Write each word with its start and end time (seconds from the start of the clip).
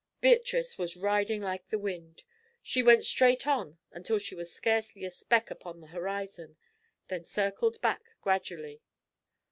Beatrice 0.19 0.79
was 0.79 0.97
riding 0.97 1.43
like 1.43 1.69
the 1.69 1.77
wind. 1.77 2.23
She 2.63 2.81
went 2.81 3.05
straight 3.05 3.45
on 3.45 3.77
until 3.91 4.17
she 4.17 4.33
was 4.33 4.51
scarcely 4.51 5.05
a 5.05 5.11
speck 5.11 5.51
upon 5.51 5.79
the 5.79 5.89
horizon, 5.93 6.57
then 7.09 7.25
circled 7.25 7.79
back 7.81 8.01
gradually. 8.19 8.81